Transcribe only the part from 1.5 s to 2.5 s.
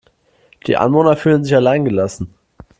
allein gelassen.